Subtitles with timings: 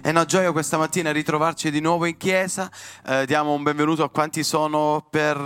[0.00, 2.70] È una gioia questa mattina ritrovarci di nuovo in chiesa.
[3.06, 4.42] Eh, diamo un benvenuto a quanti
[5.08, 5.36] per,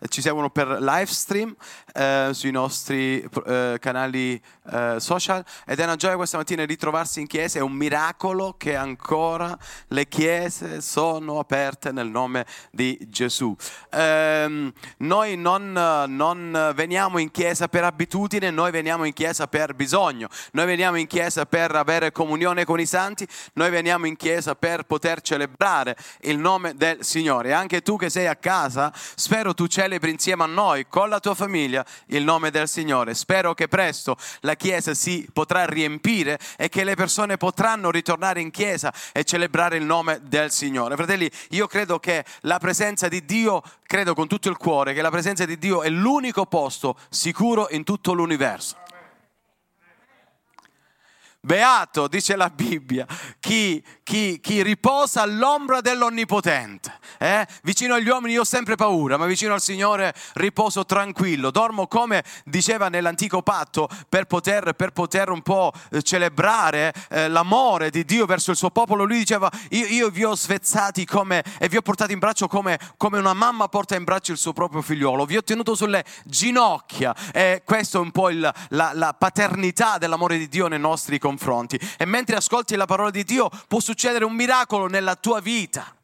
[0.00, 1.54] eh, ci seguono per live stream
[1.96, 5.42] eh, sui nostri eh, canali eh, social.
[5.64, 7.58] Ed è una gioia questa mattina ritrovarsi in chiesa.
[7.58, 9.56] È un miracolo che ancora
[9.88, 13.56] le chiese sono aperte nel nome di Gesù.
[13.90, 20.28] Ehm, noi non, non veniamo in chiesa per abitudine, noi veniamo in chiesa per bisogno.
[20.52, 23.26] Noi veniamo in chiesa per avere comunione con i santi.
[23.54, 27.54] Noi veniamo in chiesa per poter celebrare il nome del Signore.
[27.54, 31.34] Anche tu che sei a casa, spero tu celebri insieme a noi, con la tua
[31.34, 33.14] famiglia, il nome del Signore.
[33.14, 38.50] Spero che presto la chiesa si potrà riempire e che le persone potranno ritornare in
[38.50, 40.96] chiesa e celebrare il nome del Signore.
[40.96, 45.10] Fratelli, io credo che la presenza di Dio, credo con tutto il cuore, che la
[45.10, 48.84] presenza di Dio è l'unico posto sicuro in tutto l'universo.
[51.46, 53.06] Beato, dice la Bibbia,
[53.38, 56.98] chi, chi, chi riposa all'ombra dell'Onnipotente.
[57.18, 57.46] Eh?
[57.62, 61.52] Vicino agli uomini io ho sempre paura, ma vicino al Signore riposo tranquillo.
[61.52, 67.90] Dormo come diceva nell'antico patto per poter, per poter un po' eh, celebrare eh, l'amore
[67.90, 69.04] di Dio verso il suo popolo.
[69.04, 72.76] Lui diceva, io, io vi ho svezzati come, e vi ho portati in braccio come,
[72.96, 75.24] come, una mamma porta in braccio il suo proprio figliolo.
[75.24, 77.14] Vi ho tenuto sulle ginocchia.
[77.32, 81.34] E questo è un po' il, la, la paternità dell'amore di Dio nei nostri confronti
[81.36, 81.78] confronti.
[81.98, 85.94] E mentre ascolti la parola di Dio può succedere un miracolo nella tua vita.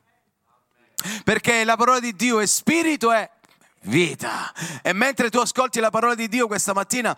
[1.25, 3.31] Perché la parola di Dio è spirito e
[3.83, 4.53] vita.
[4.83, 7.17] E mentre tu ascolti la parola di Dio questa mattina,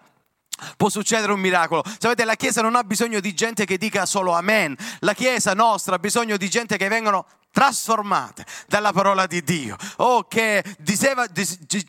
[0.76, 1.82] può succedere un miracolo.
[1.98, 4.76] Sapete, la Chiesa non ha bisogno di gente che dica solo amen.
[5.00, 9.76] La Chiesa nostra ha bisogno di gente che vengono trasformate dalla parola di Dio.
[9.98, 11.26] Oh, che diceva,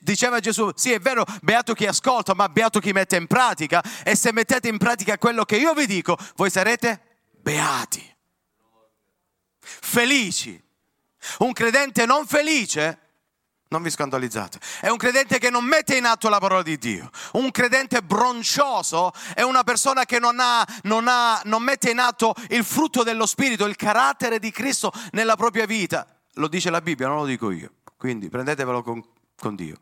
[0.02, 3.84] diceva, Gesù, sì è vero, beato chi ascolta, ma beato chi mette in pratica.
[4.04, 7.02] E se mettete in pratica quello che io vi dico, voi sarete
[7.42, 8.16] beati,
[9.60, 10.62] felici.
[11.40, 13.00] Un credente non felice
[13.70, 14.60] non vi scandalizzate.
[14.82, 17.10] È un credente che non mette in atto la parola di Dio.
[17.34, 22.34] Un credente broncioso è una persona che non, ha, non, ha, non mette in atto
[22.50, 26.06] il frutto dello Spirito, il carattere di Cristo nella propria vita.
[26.34, 27.72] Lo dice la Bibbia, non lo dico io.
[27.98, 29.04] Quindi prendetevelo con,
[29.38, 29.78] con Dio.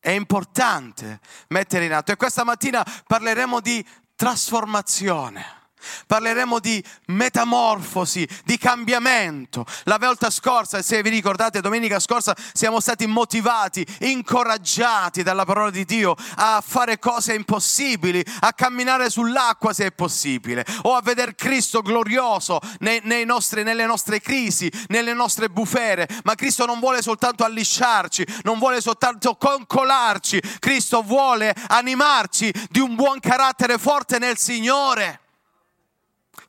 [0.00, 2.10] È importante mettere in atto.
[2.10, 3.86] E questa mattina parleremo di
[4.16, 5.60] trasformazione.
[6.06, 9.64] Parleremo di metamorfosi, di cambiamento.
[9.84, 15.84] La volta scorsa, se vi ricordate, domenica scorsa siamo stati motivati, incoraggiati dalla parola di
[15.84, 21.82] Dio a fare cose impossibili, a camminare sull'acqua se è possibile, o a vedere Cristo
[21.82, 26.08] glorioso nei, nei nostri, nelle nostre crisi, nelle nostre bufere.
[26.24, 32.94] Ma Cristo non vuole soltanto allisciarci, non vuole soltanto concolarci, Cristo vuole animarci di un
[32.94, 35.21] buon carattere forte nel Signore.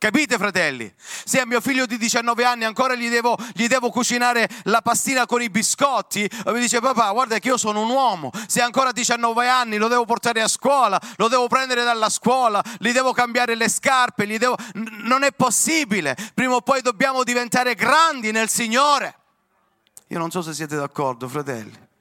[0.03, 0.93] Capite fratelli?
[0.97, 5.25] Se a mio figlio di 19 anni ancora gli devo, gli devo, cucinare la pastina
[5.25, 8.91] con i biscotti, mi dice papà guarda che io sono un uomo, se ancora a
[8.91, 13.55] 19 anni lo devo portare a scuola, lo devo prendere dalla scuola, gli devo cambiare
[13.55, 14.57] le scarpe, devo...
[14.73, 19.15] non è possibile, prima o poi dobbiamo diventare grandi nel Signore.
[20.07, 21.91] Io non so se siete d'accordo fratelli.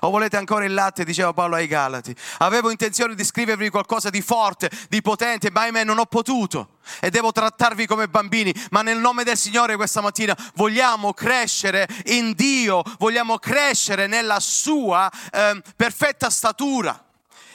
[0.00, 2.14] O volete ancora il latte, diceva Paolo ai Galati.
[2.38, 6.76] Avevo intenzione di scrivervi qualcosa di forte, di potente, ma ahimè non ho potuto.
[7.00, 12.32] E devo trattarvi come bambini, ma nel nome del Signore questa mattina vogliamo crescere in
[12.34, 17.04] Dio, vogliamo crescere nella sua eh, perfetta statura.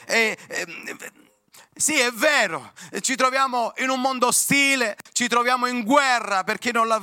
[0.06, 0.66] E, eh,
[1.76, 6.70] sì, è vero, ci troviamo in un mondo ostile, ci troviamo in guerra per chi
[6.70, 7.02] non l'ha,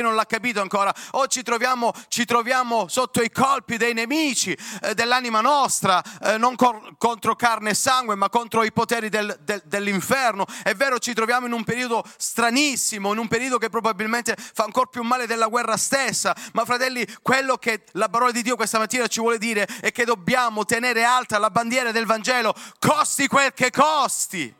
[0.00, 4.94] non l'ha capito ancora, o ci troviamo, ci troviamo, sotto i colpi dei nemici eh,
[4.94, 9.62] dell'anima nostra, eh, non cor- contro carne e sangue, ma contro i poteri del, del,
[9.66, 10.46] dell'inferno.
[10.64, 14.86] È vero, ci troviamo in un periodo stranissimo, in un periodo che probabilmente fa ancora
[14.90, 19.06] più male della guerra stessa, ma fratelli, quello che la parola di Dio questa mattina
[19.06, 23.70] ci vuole dire è che dobbiamo tenere alta la bandiera del Vangelo, costi quel che
[23.70, 24.54] costi posti.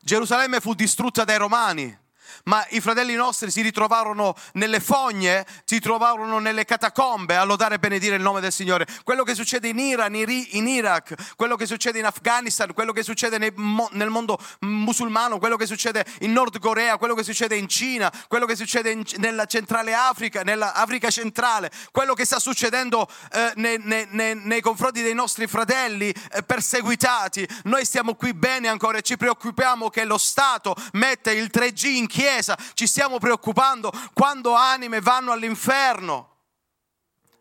[0.00, 2.05] Gerusalemme fu distrutta dai romani
[2.46, 7.78] ma i fratelli nostri si ritrovarono nelle fogne, si trovarono nelle catacombe a lodare e
[7.78, 8.86] benedire il nome del Signore.
[9.04, 13.38] Quello che succede in Iran, in Iraq, quello che succede in Afghanistan, quello che succede
[13.38, 18.46] nel mondo musulmano, quello che succede in Nord Corea, quello che succede in Cina, quello
[18.46, 24.34] che succede in, nella centrale Africa, nell'Africa centrale, quello che sta succedendo eh, nei, nei,
[24.36, 27.46] nei, confronti dei nostri fratelli eh, perseguitati.
[27.64, 32.06] Noi stiamo qui bene ancora e ci preoccupiamo che lo Stato mette il 3G in
[32.06, 36.34] chiesa Chiesa ci stiamo preoccupando quando anime vanno all'inferno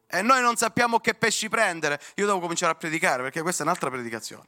[0.08, 2.02] e noi non sappiamo che pesci prendere.
[2.16, 4.46] Io devo cominciare a predicare perché questa è un'altra predicazione.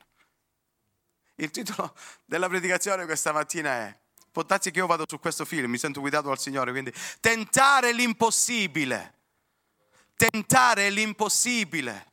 [1.35, 3.97] Il titolo della predicazione questa mattina è,
[4.31, 7.91] può darsi che io vado su questo film, mi sento guidato dal Signore, quindi tentare
[7.91, 9.15] l'impossibile.
[10.15, 12.11] Tentare l'impossibile.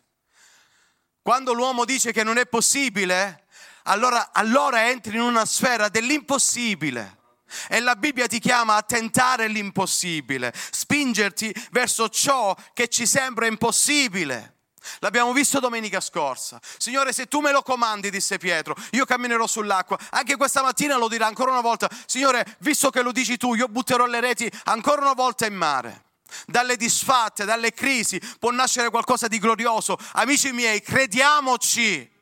[1.23, 3.47] Quando l'uomo dice che non è possibile,
[3.85, 7.23] allora, allora entri in una sfera dell'impossibile.
[7.69, 14.53] E la Bibbia ti chiama a tentare l'impossibile, spingerti verso ciò che ci sembra impossibile.
[14.99, 16.61] L'abbiamo visto domenica scorsa.
[16.77, 19.99] Signore, se tu me lo comandi, disse Pietro, io camminerò sull'acqua.
[20.11, 21.89] Anche questa mattina lo dirà ancora una volta.
[22.07, 26.03] Signore, visto che lo dici tu, io butterò le reti ancora una volta in mare.
[26.47, 29.97] Dalle disfatte, dalle crisi può nascere qualcosa di glorioso.
[30.13, 32.14] Amici miei, crediamoci.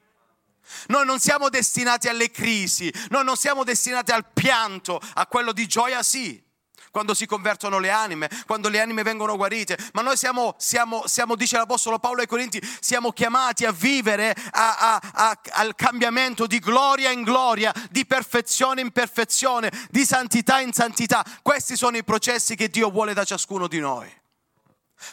[0.89, 5.67] Noi non siamo destinati alle crisi, noi non siamo destinati al pianto, a quello di
[5.67, 6.51] gioia sì
[6.93, 11.35] quando si convertono le anime, quando le anime vengono guarite, ma noi siamo, siamo, siamo
[11.35, 16.59] dice l'Apostolo Paolo ai Corinti, siamo chiamati a vivere a, a, a, al cambiamento di
[16.59, 21.25] gloria in gloria, di perfezione in perfezione, di santità in santità.
[21.41, 24.21] Questi sono i processi che Dio vuole da ciascuno di noi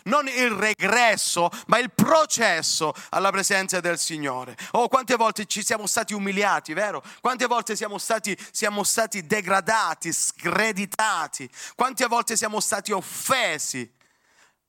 [0.04, 4.58] non il regresso, ma il processo alla presenza del Signore.
[4.72, 7.04] Oh, quante volte ci siamo stati umiliati, vero?
[7.22, 13.98] Quante volte siamo stati, siamo stati degradati, screditati, quante volte siamo stati offesi.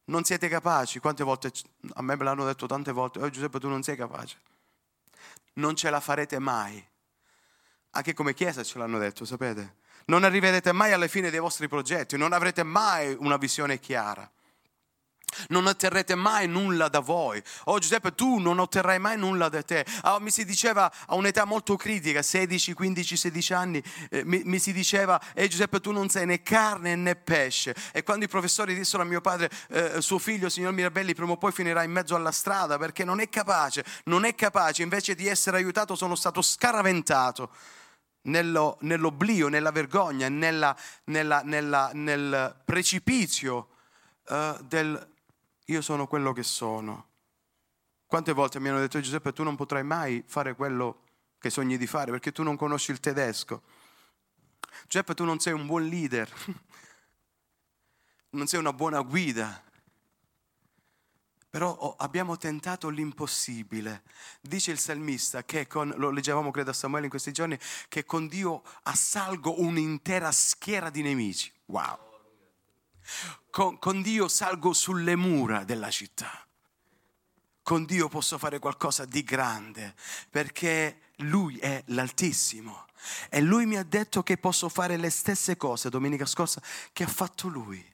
[0.05, 1.53] Non siete capaci, quante volte,
[1.95, 4.41] a me me l'hanno detto tante volte, oh Giuseppe tu non sei capace,
[5.55, 6.85] non ce la farete mai.
[7.93, 9.77] Anche come Chiesa ce l'hanno detto, sapete?
[10.07, 14.29] Non arriverete mai alla fine dei vostri progetti, non avrete mai una visione chiara
[15.49, 17.43] non otterrete mai nulla da voi.
[17.65, 19.85] Oh Giuseppe, tu non otterrai mai nulla da te.
[20.03, 24.59] Oh, mi si diceva a un'età molto critica, 16, 15, 16 anni, eh, mi, mi,
[24.59, 27.75] si diceva, eh Giuseppe, tu non sei né carne né pesce.
[27.93, 31.37] E quando i professori dissero a mio padre, eh, suo figlio, signor Mirabelli, prima o
[31.37, 35.27] poi finirà in mezzo alla strada perché non è capace, non è capace, invece di
[35.27, 37.51] essere aiutato sono stato scaraventato.
[38.23, 43.69] Nello, nell'oblio, nella vergogna, nella, nella, nella, nel precipizio
[44.29, 45.11] uh, del,
[45.71, 47.09] io sono quello che sono.
[48.07, 51.05] Quante volte mi hanno detto Giuseppe tu non potrai mai fare quello
[51.39, 53.63] che sogni di fare perché tu non conosci il tedesco.
[54.89, 56.29] Giuseppe tu non sei un buon leader,
[58.31, 59.63] non sei una buona guida.
[61.49, 64.03] Però oh, abbiamo tentato l'impossibile.
[64.41, 67.59] Dice il salmista che con, lo leggevamo credo a Samuele in questi giorni,
[67.89, 71.53] che con Dio assalgo un'intera schiera di nemici.
[71.67, 72.10] Wow
[73.51, 76.47] con, con Dio salgo sulle mura della città.
[77.63, 79.95] Con Dio posso fare qualcosa di grande
[80.29, 82.87] perché Lui è l'Altissimo.
[83.29, 86.63] E Lui mi ha detto che posso fare le stesse cose domenica scorsa
[86.93, 87.90] che ha fatto Lui.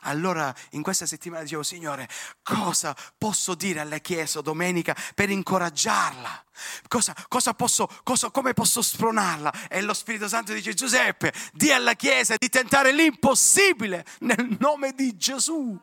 [0.00, 2.08] Allora in questa settimana dicevo, Signore,
[2.42, 6.44] cosa posso dire alla Chiesa domenica per incoraggiarla?
[6.88, 9.68] Cosa, cosa posso, cosa, come posso spronarla?
[9.68, 15.16] E lo Spirito Santo dice, Giuseppe, di alla Chiesa di tentare l'impossibile nel nome di
[15.16, 15.78] Gesù.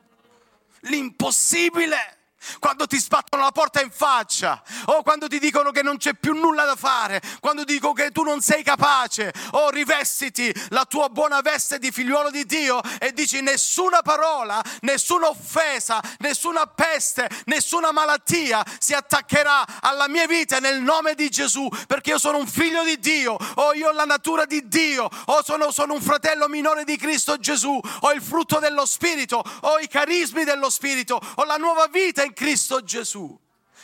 [0.82, 2.19] L'impossibile
[2.60, 6.34] quando ti sbattono la porta in faccia, o quando ti dicono che non c'è più
[6.34, 11.42] nulla da fare, quando dicono che tu non sei capace, o rivestiti la tua buona
[11.42, 18.64] veste di figliuolo di Dio e dici nessuna parola, nessuna offesa, nessuna peste, nessuna malattia
[18.80, 23.00] si attaccherà alla mia vita nel nome di Gesù, perché io sono un figlio di
[23.00, 26.98] Dio, o io ho la natura di Dio, o sono, sono un fratello minore di
[26.98, 31.88] Cristo Gesù, ho il frutto dello Spirito, ho i carismi dello Spirito, ho la nuova
[31.88, 33.38] vita in Cristo Gesù.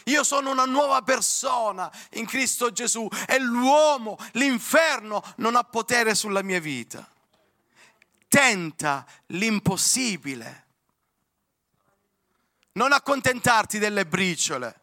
[0.05, 6.43] Io sono una nuova persona in Cristo Gesù e l'uomo, l'inferno non ha potere sulla
[6.43, 7.07] mia vita.
[8.27, 10.63] Tenta l'impossibile.
[12.73, 14.81] Non accontentarti delle briciole.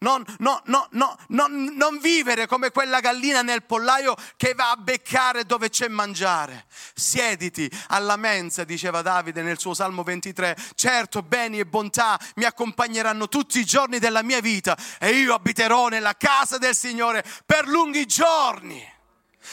[0.00, 5.44] Non, no, no, no, non, vivere come quella gallina nel pollaio che va a beccare
[5.44, 6.66] dove c'è mangiare.
[6.94, 10.56] Siediti alla mensa, diceva Davide nel suo Salmo 23.
[10.76, 15.88] Certo, beni e bontà mi accompagneranno tutti i giorni della mia vita e io abiterò
[15.88, 18.96] nella casa del Signore per lunghi giorni.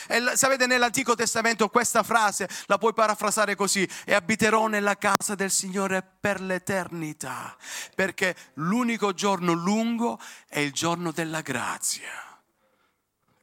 [0.08, 5.52] E sapete, nell'Antico Testamento questa frase la puoi parafrasare così, e abiterò nella casa del
[5.52, 7.56] Signore per l'eternità,
[7.96, 12.40] perché l'unico giorno lungo è il giorno della grazia,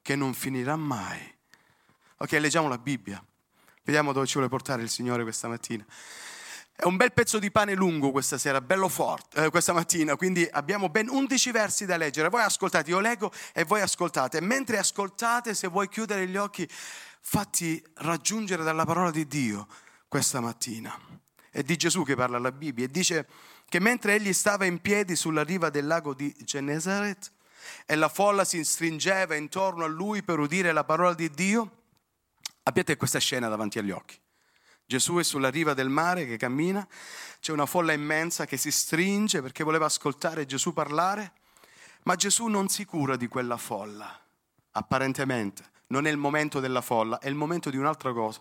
[0.00, 1.35] che non finirà mai.
[2.18, 3.23] Ok, leggiamo la Bibbia,
[3.85, 5.85] vediamo dove ci vuole portare il Signore questa mattina.
[6.82, 10.44] È un bel pezzo di pane lungo questa sera, bello forte, eh, questa mattina, quindi
[10.50, 12.28] abbiamo ben 11 versi da leggere.
[12.28, 14.40] Voi ascoltate, io leggo e voi ascoltate.
[14.40, 19.68] Mentre ascoltate, se vuoi chiudere gli occhi, fatti raggiungere dalla parola di Dio
[20.08, 20.92] questa mattina.
[21.52, 23.28] È di Gesù che parla la Bibbia e dice
[23.68, 27.30] che mentre egli stava in piedi sulla riva del lago di Genesaret,
[27.86, 31.82] e la folla si stringeva intorno a lui per udire la parola di Dio,
[32.64, 34.21] abbiate questa scena davanti agli occhi.
[34.92, 36.87] Gesù è sulla riva del mare che cammina,
[37.40, 41.32] c'è una folla immensa che si stringe perché voleva ascoltare Gesù parlare,
[42.02, 44.20] ma Gesù non si cura di quella folla,
[44.72, 45.70] apparentemente.
[45.87, 48.40] Non è il momento della folla, è il momento di un'altra cosa.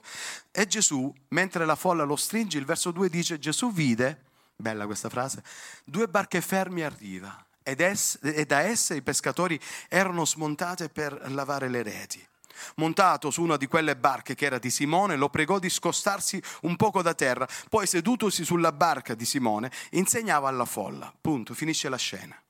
[0.51, 4.21] E Gesù, mentre la folla lo stringe, il verso 2 dice, Gesù vide,
[4.57, 5.41] bella questa frase,
[5.85, 11.31] due barche fermi a riva ed es, e da esse i pescatori erano smontate per
[11.31, 12.27] lavare le reti.
[12.75, 16.75] Montato su una di quelle barche che era di Simone, lo pregò di scostarsi un
[16.75, 21.13] poco da terra, poi sedutosi sulla barca di Simone, insegnava alla folla.
[21.19, 22.41] Punto, finisce la scena.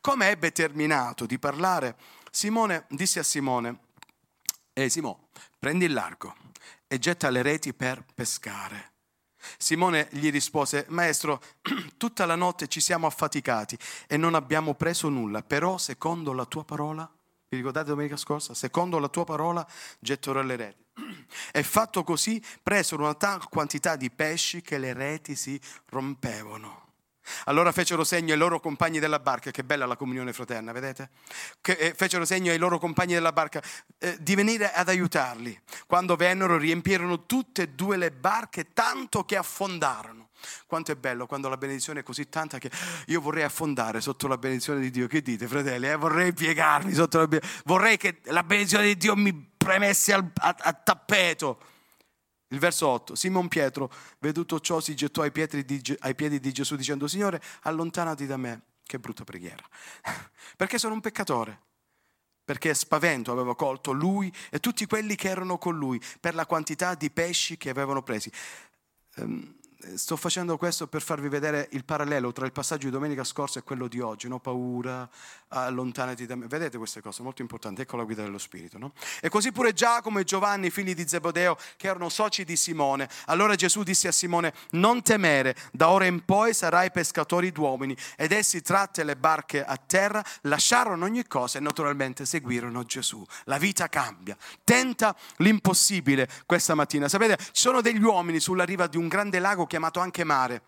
[0.00, 1.96] Come ebbe terminato di parlare,
[2.30, 3.78] Simone disse a Simone,
[4.72, 6.34] Ehi Simone, prendi il largo
[6.86, 8.92] e getta le reti per pescare.
[9.58, 11.42] Simone gli rispose, Maestro,
[11.96, 16.64] tutta la notte ci siamo affaticati e non abbiamo preso nulla, però secondo la tua
[16.64, 17.10] parola
[17.54, 18.54] vi ricordate domenica scorsa?
[18.54, 19.66] Secondo la tua parola
[19.98, 20.84] getterò le reti.
[21.52, 26.82] E fatto così presero una tal quantità di pesci che le reti si rompevano.
[27.44, 31.10] Allora fecero segno ai loro compagni della barca, che bella la comunione fraterna, vedete?
[31.60, 33.62] Che, eh, fecero segno ai loro compagni della barca
[33.98, 35.58] eh, di venire ad aiutarli.
[35.86, 40.28] Quando vennero riempirono tutte e due le barche tanto che affondarono.
[40.66, 42.70] Quanto è bello quando la benedizione è così tanta che
[43.06, 45.06] io vorrei affondare sotto la benedizione di Dio.
[45.06, 45.88] Che dite, fratelli?
[45.88, 45.96] Eh?
[45.96, 47.62] Vorrei piegarmi sotto la benedizione.
[47.64, 51.72] Vorrei che la benedizione di Dio mi premesse al, a, a tappeto.
[52.48, 56.52] Il verso 8, Simon Pietro, veduto ciò, si gettò ai piedi, di, ai piedi di
[56.52, 58.62] Gesù dicendo, Signore, allontanati da me.
[58.86, 59.64] Che brutta preghiera.
[60.56, 61.60] Perché sono un peccatore.
[62.44, 66.94] Perché spavento aveva colto lui e tutti quelli che erano con lui per la quantità
[66.94, 68.30] di pesci che avevano presi.
[69.16, 69.56] Um,
[69.94, 73.62] sto facendo questo per farvi vedere il parallelo tra il passaggio di domenica scorsa e
[73.62, 74.38] quello di oggi, no?
[74.38, 75.08] paura,
[75.48, 76.46] allontanati da me.
[76.46, 78.78] Vedete queste cose, molto importanti, ecco la guida dello Spirito.
[78.78, 78.92] No?
[79.20, 83.08] E così pure Giacomo e Giovanni, figli di Zebodeo, che erano soci di Simone.
[83.26, 87.96] Allora Gesù disse a Simone, non temere, da ora in poi sarai pescatori d'uomini.
[88.16, 93.24] Ed essi tratte le barche a terra, lasciarono ogni cosa e naturalmente seguirono Gesù.
[93.44, 97.08] La vita cambia, tenta l'impossibile questa mattina.
[97.08, 100.62] Sapete, ci sono degli uomini sulla riva di un grande lago chiamato anche mare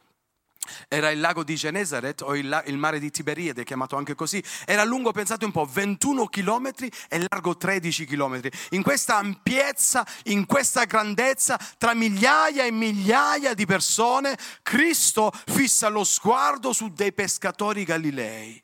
[0.88, 4.42] era il lago di Genesaret o il, il, mare di Tiberiade, chiamato anche così.
[4.64, 6.70] Era lungo, pensate un po', 21 km
[7.08, 8.40] e largo 13 km.
[8.70, 16.02] In questa ampiezza, in questa grandezza, tra migliaia e migliaia di persone, Cristo fissa lo
[16.02, 18.60] sguardo su dei pescatori galilei.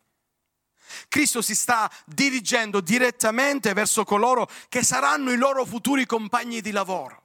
[1.06, 7.21] Cristo si sta dirigendo direttamente verso coloro che saranno i loro futuri compagni di lavoro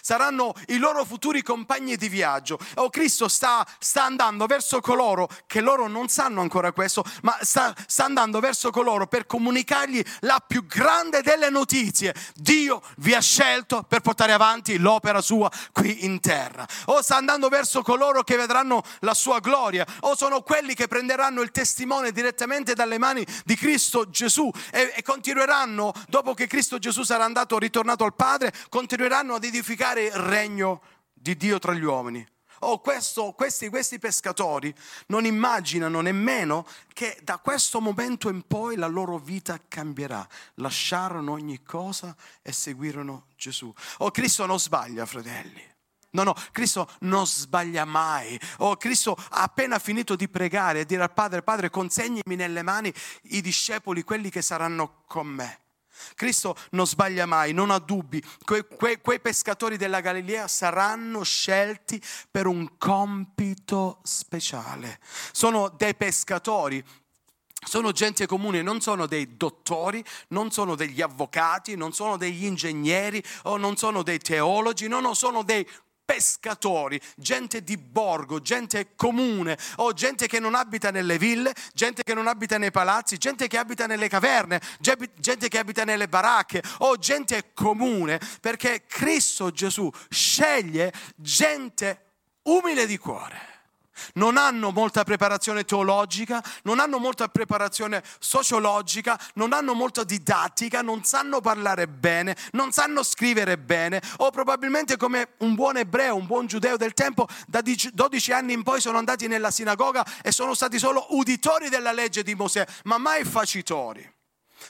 [0.00, 2.58] saranno i loro futuri compagni di viaggio.
[2.76, 7.74] Oh, Cristo sta, sta andando verso coloro che loro non sanno ancora questo, ma sta,
[7.86, 12.14] sta andando verso coloro per comunicargli la più grande delle notizie.
[12.34, 16.66] Dio vi ha scelto per portare avanti l'opera sua qui in terra.
[16.86, 21.42] O sta andando verso coloro che vedranno la sua gloria, o sono quelli che prenderanno
[21.42, 27.02] il testimone direttamente dalle mani di Cristo Gesù e, e continueranno, dopo che Cristo Gesù
[27.02, 30.80] sarà andato ritornato al Padre, continueranno ad edificare edificare il regno
[31.12, 32.24] di Dio tra gli uomini.
[32.60, 34.72] Oh, questo, questi, questi pescatori
[35.08, 40.26] non immaginano nemmeno che da questo momento in poi la loro vita cambierà.
[40.54, 43.72] Lasciarono ogni cosa e seguirono Gesù.
[43.98, 45.72] Oh, Cristo non sbaglia, fratelli.
[46.10, 48.38] No, no, Cristo non sbaglia mai.
[48.58, 52.94] Oh, Cristo ha appena finito di pregare e dire al Padre, Padre, consegnimi nelle mani
[53.22, 55.63] i discepoli, quelli che saranno con me.
[56.14, 58.22] Cristo non sbaglia mai, non ha dubbi.
[58.44, 65.00] Que, que, quei pescatori della Galilea saranno scelti per un compito speciale.
[65.32, 66.84] Sono dei pescatori
[67.66, 73.22] sono gente comune, non sono dei dottori, non sono degli avvocati, non sono degli ingegneri
[73.44, 75.66] o non sono dei teologi, no, no, sono dei
[76.04, 82.14] pescatori, gente di borgo, gente comune, o gente che non abita nelle ville, gente che
[82.14, 86.96] non abita nei palazzi, gente che abita nelle caverne, gente che abita nelle baracche, o
[86.96, 92.00] gente comune, perché Cristo Gesù sceglie gente
[92.42, 93.53] umile di cuore
[94.14, 101.04] non hanno molta preparazione teologica, non hanno molta preparazione sociologica, non hanno molta didattica, non
[101.04, 106.46] sanno parlare bene, non sanno scrivere bene o probabilmente come un buon ebreo, un buon
[106.46, 110.78] giudeo del tempo, da 12 anni in poi sono andati nella sinagoga e sono stati
[110.78, 114.12] solo uditori della legge di Mosè, ma mai facitori.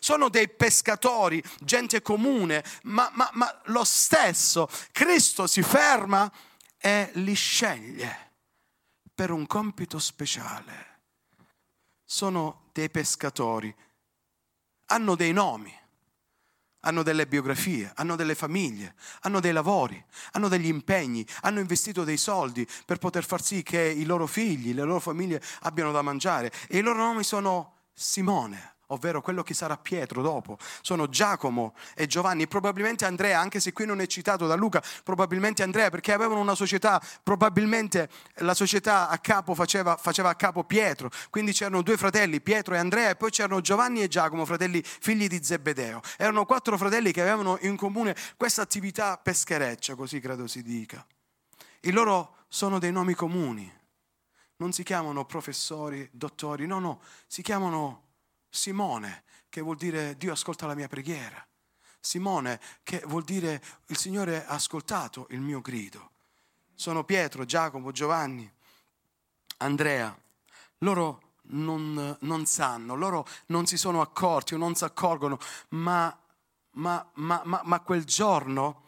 [0.00, 6.31] Sono dei pescatori, gente comune, ma, ma, ma lo stesso Cristo si ferma
[6.78, 8.24] e li sceglie
[9.14, 11.02] per un compito speciale.
[12.04, 13.75] Sono dei pescatori.
[14.87, 15.73] Hanno dei nomi,
[16.80, 20.02] hanno delle biografie, hanno delle famiglie, hanno dei lavori,
[20.33, 24.75] hanno degli impegni, hanno investito dei soldi per poter far sì che i loro figli,
[24.75, 26.52] le loro famiglie abbiano da mangiare.
[26.68, 32.07] E i loro nomi sono Simone, ovvero quello che sarà Pietro dopo, sono Giacomo e
[32.07, 36.41] Giovanni, probabilmente Andrea, anche se qui non è citato da Luca, probabilmente Andrea, perché avevano
[36.41, 41.97] una società, probabilmente la società a capo faceva, faceva a capo Pietro, quindi c'erano due
[41.97, 46.00] fratelli, Pietro e Andrea, e poi c'erano Giovanni e Giacomo, fratelli figli di Zebedeo.
[46.17, 51.05] Erano quattro fratelli che avevano in comune questa attività peschereccia, così credo si dica.
[51.81, 53.71] I loro sono dei nomi comuni,
[54.57, 58.03] non si chiamano professori, dottori, no, no, si chiamano
[58.54, 61.44] Simone, che vuol dire Dio ascolta la mia preghiera.
[61.99, 66.12] Simone, che vuol dire il Signore ha ascoltato il mio grido.
[66.73, 68.49] Sono Pietro, Giacomo, Giovanni,
[69.58, 70.16] Andrea.
[70.78, 75.38] Loro non, non sanno, loro non si sono accorti o non si accorgono,
[75.70, 76.16] ma,
[76.73, 78.84] ma, ma, ma quel giorno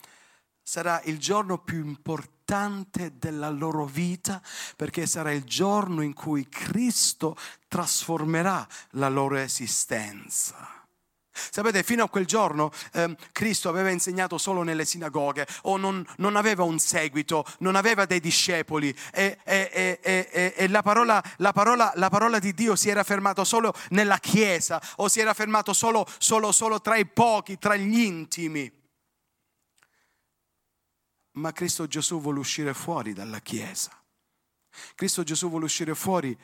[0.63, 4.41] sarà il giorno più importante importante della loro vita
[4.77, 7.37] perché sarà il giorno in cui Cristo
[7.67, 10.85] trasformerà la loro esistenza.
[11.33, 16.37] Sapete, fino a quel giorno eh, Cristo aveva insegnato solo nelle sinagoghe o non, non,
[16.37, 21.93] aveva un seguito, non aveva dei discepoli e, e, e, e la, parola, la, parola,
[21.97, 26.07] la, parola, di Dio si era fermata solo nella Chiesa o si era fermato solo,
[26.19, 28.85] solo, solo tra i pochi, tra gli intimi
[31.37, 33.91] ma Cristo Gesù vuole uscire fuori dalla Chiesa.
[34.95, 36.39] Cristo Gesù vuole uscire fuori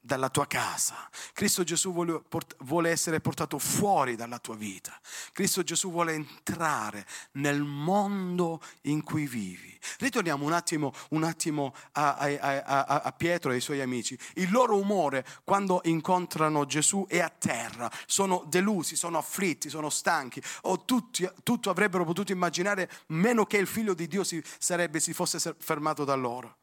[0.00, 1.08] dalla tua casa.
[1.32, 2.22] Cristo Gesù vuole,
[2.58, 4.98] vuole, essere portato fuori dalla tua vita.
[5.32, 9.78] Cristo Gesù vuole entrare nel mondo in cui vivi.
[9.98, 14.18] Ritorniamo un attimo, un attimo a, a, a, a, Pietro e ai suoi amici.
[14.34, 17.90] Il loro umore quando incontrano Gesù è a terra.
[18.06, 20.42] Sono delusi, sono afflitti, sono stanchi.
[20.62, 25.12] O tutti, tutto avrebbero potuto immaginare meno che il figlio di Dio si, sarebbe, si
[25.12, 26.56] fosse fermato da loro.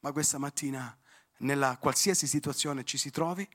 [0.00, 0.96] Ma questa mattina
[1.40, 3.48] nella qualsiasi situazione ci si trovi,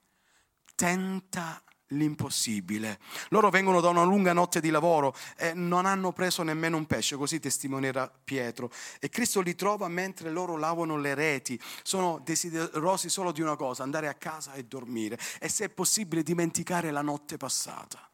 [0.76, 3.00] tenta l'impossibile.
[3.30, 7.16] Loro vengono da una lunga notte di lavoro e non hanno preso nemmeno un pesce,
[7.16, 8.72] così testimonierà Pietro.
[9.00, 11.60] E Cristo li trova mentre loro lavano le reti.
[11.84, 15.20] Sono desiderosi solo di una cosa, andare a casa e dormire.
[15.40, 18.10] E se è possibile dimenticare la notte passata.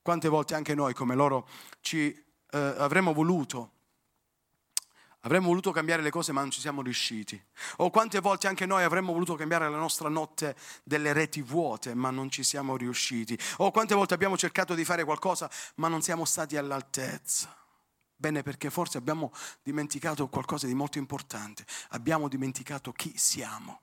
[0.00, 1.48] Quante volte anche noi come loro
[1.80, 2.12] ci
[2.50, 3.72] eh, avremmo voluto
[5.26, 7.40] Avremmo voluto cambiare le cose ma non ci siamo riusciti.
[7.78, 12.10] O quante volte anche noi avremmo voluto cambiare la nostra notte delle reti vuote ma
[12.10, 13.36] non ci siamo riusciti.
[13.56, 17.52] O quante volte abbiamo cercato di fare qualcosa ma non siamo stati all'altezza.
[18.14, 19.32] Bene perché forse abbiamo
[19.64, 21.66] dimenticato qualcosa di molto importante.
[21.88, 23.80] Abbiamo dimenticato chi siamo.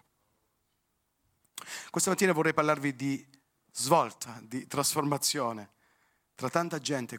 [1.89, 3.27] Questa mattina vorrei parlarvi di
[3.69, 5.71] svolta, di trasformazione.
[6.36, 7.17] Tra tanta gente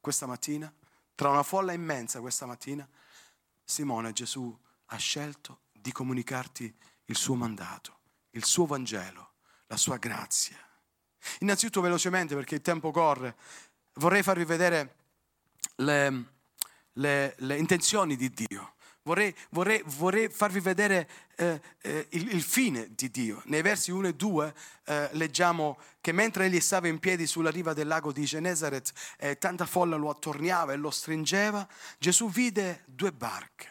[0.00, 0.72] questa mattina,
[1.16, 2.88] tra una folla immensa questa mattina,
[3.70, 4.54] Simone Gesù
[4.86, 9.34] ha scelto di comunicarti il suo mandato, il suo Vangelo,
[9.68, 10.58] la sua grazia.
[11.38, 13.36] Innanzitutto velocemente, perché il tempo corre,
[13.94, 14.96] vorrei farvi vedere
[15.76, 16.24] le,
[16.94, 18.74] le, le intenzioni di Dio.
[19.02, 21.08] Vorrei, vorrei, vorrei, farvi vedere
[21.40, 23.40] eh, eh, il, il, fine di Dio.
[23.46, 27.72] Nei versi 1 e 2 eh, leggiamo che mentre egli stava in piedi sulla riva
[27.72, 31.66] del lago di Genesaret e tanta folla lo attorniava e lo stringeva,
[31.98, 33.68] Gesù vide due barche.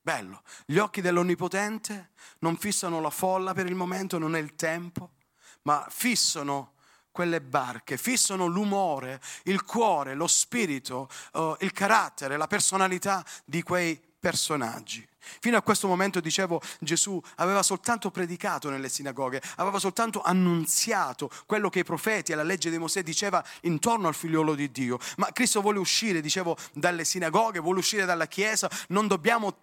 [0.00, 5.16] Bello, gli occhi dell'Onnipotente non fissano la folla per il momento, non è il tempo,
[5.62, 6.76] ma fissano
[7.10, 14.07] quelle barche, fissano l'umore, il cuore, lo spirito, uh, il carattere, la personalità di quei
[14.28, 15.08] personaggi.
[15.40, 21.70] Fino a questo momento, dicevo, Gesù aveva soltanto predicato nelle sinagoghe, aveva soltanto annunziato quello
[21.70, 24.98] che i profeti e la legge di Mosè diceva intorno al figliolo di Dio.
[25.16, 29.56] Ma Cristo vuole uscire, dicevo, dalle sinagoghe, vuole uscire dalla Chiesa, non dobbiamo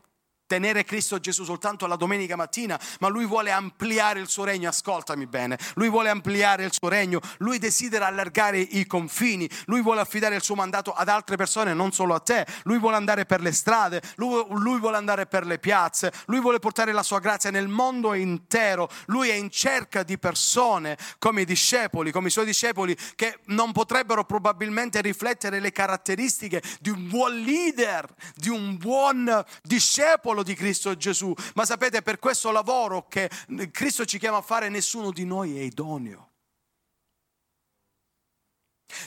[0.48, 5.26] tenere Cristo Gesù soltanto la domenica mattina, ma lui vuole ampliare il suo regno, ascoltami
[5.28, 10.36] bene, lui vuole ampliare il suo regno, lui desidera allargare i confini, lui vuole affidare
[10.36, 13.52] il suo mandato ad altre persone, non solo a te, lui vuole andare per le
[13.52, 17.68] strade, lui, lui vuole andare per le piazze, lui vuole portare la sua grazia nel
[17.68, 22.96] mondo intero, lui è in cerca di persone come i discepoli, come i suoi discepoli,
[23.16, 30.35] che non potrebbero probabilmente riflettere le caratteristiche di un buon leader, di un buon discepolo,
[30.36, 31.34] popolo di Cristo Gesù.
[31.54, 33.30] Ma sapete, per questo lavoro che
[33.72, 36.32] Cristo ci chiama a fare, nessuno di noi è idoneo.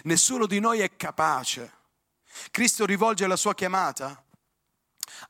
[0.04, 1.72] Nessuno di noi è capace.
[2.50, 4.22] Cristo rivolge la sua chiamata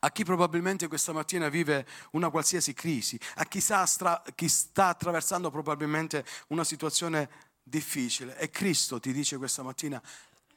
[0.01, 5.51] a chi probabilmente questa mattina vive una qualsiasi crisi, a chi stra- chi sta attraversando
[5.51, 7.29] probabilmente una situazione
[7.63, 8.37] difficile.
[8.39, 10.03] E Cristo ti dice questa mattina,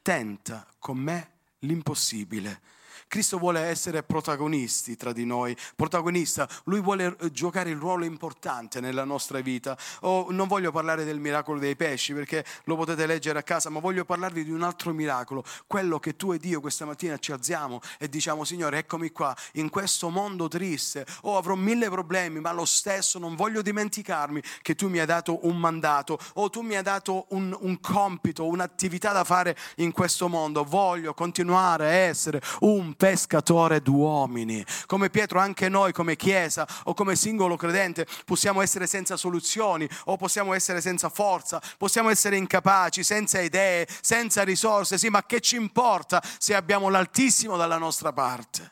[0.01, 7.31] tenta con me l'impossibile Cristo vuole essere protagonisti tra di noi, protagonista, lui vuole eh,
[7.31, 9.77] giocare il ruolo importante nella nostra vita.
[10.01, 13.79] Oh, non voglio parlare del miracolo dei pesci perché lo potete leggere a casa, ma
[13.79, 17.81] voglio parlarvi di un altro miracolo, quello che tu ed io questa mattina ci alziamo
[17.97, 22.65] e diciamo Signore eccomi qua, in questo mondo triste, oh avrò mille problemi, ma lo
[22.65, 26.19] stesso non voglio dimenticarmi che tu mi hai dato un mandato.
[26.35, 31.13] O tu mi hai dato un, un compito, un'attività da fare in questo mondo, voglio
[31.13, 34.63] continuare a essere un pescatore d'uomini.
[34.85, 40.17] Come Pietro, anche noi come Chiesa o come singolo credente possiamo essere senza soluzioni o
[40.17, 44.97] possiamo essere senza forza, possiamo essere incapaci, senza idee, senza risorse.
[44.97, 48.71] Sì, ma che ci importa se abbiamo l'Altissimo dalla nostra parte?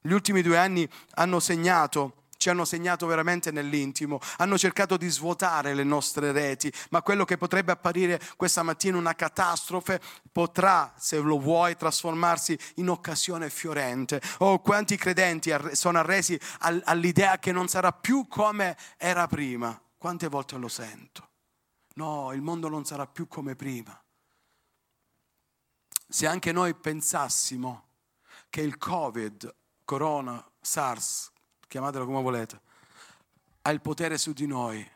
[0.00, 5.74] Gli ultimi due anni hanno segnato ci hanno segnato veramente nell'intimo, hanno cercato di svuotare
[5.74, 11.40] le nostre reti, ma quello che potrebbe apparire questa mattina una catastrofe potrà, se lo
[11.40, 14.22] vuoi, trasformarsi in occasione fiorente.
[14.38, 19.76] Oh, quanti credenti sono arresi all'idea che non sarà più come era prima.
[19.98, 21.28] Quante volte lo sento?
[21.94, 24.00] No, il mondo non sarà più come prima.
[26.08, 27.88] Se anche noi pensassimo
[28.48, 29.52] che il Covid,
[29.84, 31.32] Corona, SARS,
[31.66, 32.60] chiamatelo come volete,
[33.62, 34.88] ha il potere su di noi,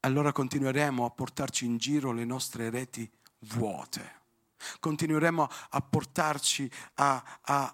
[0.00, 4.14] allora continueremo a portarci in giro le nostre reti vuote.
[4.80, 7.72] Continueremo a portarci a, a,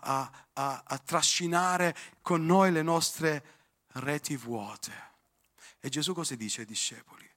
[0.52, 3.44] a, a trascinare con noi le nostre
[3.92, 4.92] reti vuote.
[5.78, 7.28] E Gesù cosa dice ai discepoli?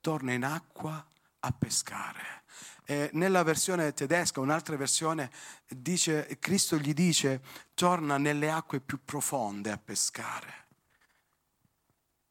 [0.00, 1.04] Torna in acqua
[1.40, 2.41] a pescare.
[2.84, 5.30] Eh, nella versione tedesca, un'altra versione,
[5.68, 7.40] dice, Cristo gli dice,
[7.74, 10.66] torna nelle acque più profonde a pescare.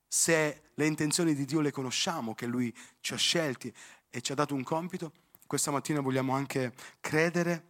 [0.08, 3.74] Se le intenzioni di Dio le conosciamo, che Lui ci ha scelti
[4.10, 5.14] e ci ha dato un compito,
[5.48, 7.70] questa mattina vogliamo anche credere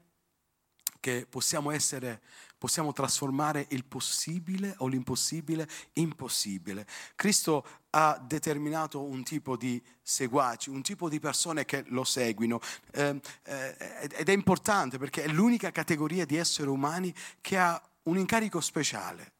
[1.00, 2.22] che possiamo essere
[2.62, 6.86] possiamo trasformare il possibile o l'impossibile in possibile.
[7.16, 12.60] Cristo ha determinato un tipo di seguaci, un tipo di persone che lo seguono
[12.92, 18.20] eh, eh, ed è importante perché è l'unica categoria di esseri umani che ha un
[18.20, 19.32] incarico speciale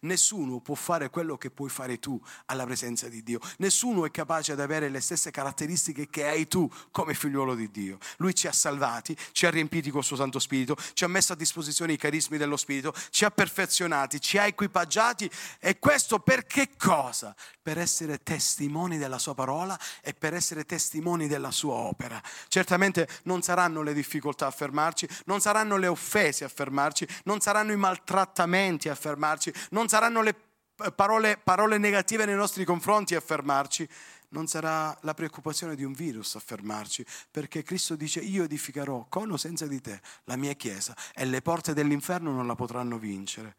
[0.00, 3.40] Nessuno può fare quello che puoi fare tu alla presenza di Dio.
[3.58, 7.98] Nessuno è capace di avere le stesse caratteristiche che hai tu come figliuolo di Dio.
[8.18, 11.36] Lui ci ha salvati, ci ha riempiti col suo Santo Spirito, ci ha messo a
[11.36, 15.30] disposizione i carismi dello Spirito, ci ha perfezionati, ci ha equipaggiati.
[15.58, 17.34] E questo per che cosa?
[17.62, 22.22] Per essere testimoni della sua parola e per essere testimoni della sua opera.
[22.48, 27.72] Certamente non saranno le difficoltà a fermarci, non saranno le offese a fermarci, non saranno
[27.72, 30.36] i maltrattamenti a fermarci non saranno le
[30.94, 33.86] parole, parole negative nei nostri confronti a fermarci,
[34.28, 39.30] non sarà la preoccupazione di un virus a fermarci, perché Cristo dice io edificherò con
[39.32, 43.56] o senza di te la mia chiesa e le porte dell'inferno non la potranno vincere.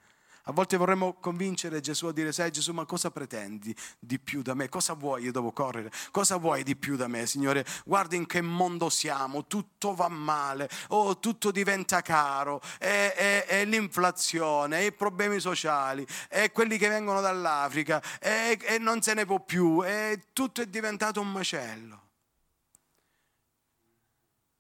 [0.48, 4.54] A volte vorremmo convincere Gesù a dire, sai Gesù, ma cosa pretendi di più da
[4.54, 4.70] me?
[4.70, 5.24] Cosa vuoi?
[5.24, 5.92] Io devo correre.
[6.12, 7.66] Cosa vuoi di più da me, Signore?
[7.84, 13.66] Guarda in che mondo siamo, tutto va male, oh, tutto diventa caro, è, è, è
[13.66, 19.84] l'inflazione, i problemi sociali, è quelli che vengono dall'Africa, e, non se ne può più,
[19.84, 22.04] e tutto è diventato un macello.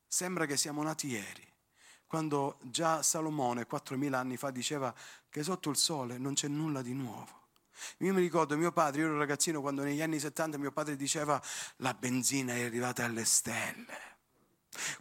[0.07, 1.54] Sembra che siamo nati ieri
[2.07, 4.93] quando già Salomone 4.000 anni fa diceva
[5.29, 7.43] che sotto il sole non c'è nulla di nuovo.
[7.99, 11.41] Io mi ricordo mio padre, io ero ragazzino quando negli anni 70 mio padre diceva
[11.77, 14.13] la benzina è arrivata alle stelle.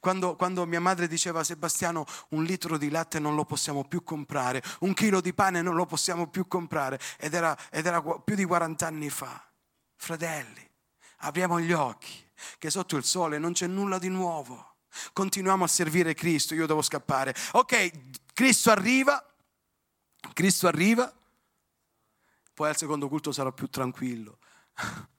[0.00, 4.62] Quando, quando, mia madre diceva Sebastiano un litro di latte non lo possiamo più comprare,
[4.80, 8.44] un chilo di pane non lo possiamo più comprare ed era, ed era più di
[8.44, 9.44] 40 anni fa.
[9.96, 10.68] Fratelli,
[11.18, 12.22] apriamo gli occhi
[12.58, 14.73] che sotto il sole non c'è nulla di nuovo.
[15.12, 17.34] Continuiamo a servire Cristo, io devo scappare.
[17.52, 17.90] Ok,
[18.32, 19.24] Cristo arriva,
[20.32, 21.12] Cristo arriva,
[22.52, 24.38] poi al secondo culto sarò più tranquillo.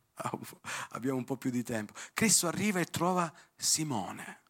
[0.91, 1.93] Abbiamo un po' più di tempo.
[2.13, 4.41] Cristo arriva e trova Simone.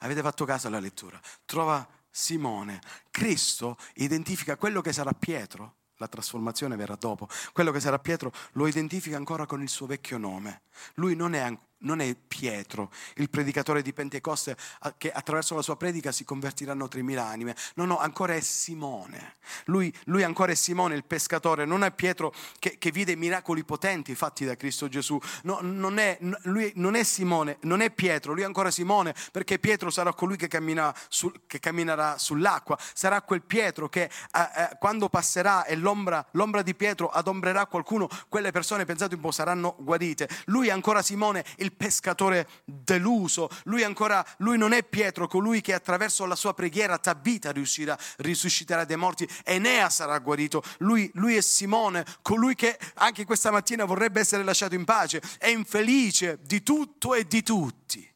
[0.00, 1.20] Avete fatto caso alla lettura?
[1.44, 2.80] Trova Simone.
[3.10, 8.66] Cristo identifica quello che sarà Pietro, la trasformazione verrà dopo, quello che sarà Pietro lo
[8.66, 10.62] identifica ancora con il suo vecchio nome.
[10.94, 14.56] Lui non è non è Pietro, il predicatore di Pentecoste,
[14.98, 17.56] che attraverso la sua predica si convertiranno 3.000 anime.
[17.74, 19.36] No, no, ancora è Simone.
[19.64, 21.64] Lui, lui ancora è Simone, il pescatore.
[21.64, 25.18] Non è Pietro che, che vide miracoli potenti fatti da Cristo Gesù.
[25.42, 29.58] No, non, è, lui, non è Simone, non è Pietro, lui è ancora Simone, perché
[29.58, 32.78] Pietro sarà colui che, cammina su, che camminerà sull'acqua.
[32.94, 38.08] Sarà quel Pietro che eh, eh, quando passerà e l'ombra, l'ombra di Pietro adombrerà qualcuno,
[38.28, 40.28] quelle persone, pensate un po', saranno guarite.
[40.46, 43.48] Lui è ancora Simone, il il pescatore deluso.
[43.64, 48.84] Lui ancora, lui non è Pietro, colui che attraverso la sua preghiera Tabita riuscirà, risusciterà
[48.84, 49.28] dai morti.
[49.44, 50.62] Enea sarà guarito.
[50.78, 55.22] Lui, lui è Simone, colui che anche questa mattina vorrebbe essere lasciato in pace.
[55.38, 58.12] È infelice di tutto e di tutti.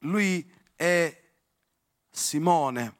[0.00, 1.20] Lui è
[2.10, 2.96] Simone.